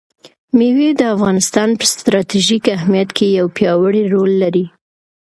مېوې 0.57 0.89
د 0.99 1.01
افغانستان 1.15 1.69
په 1.79 1.85
ستراتیژیک 1.93 2.63
اهمیت 2.77 3.09
کې 3.17 3.25
یو 3.39 3.47
پیاوړی 3.57 4.03
رول 4.13 4.31
لري. 4.43 4.65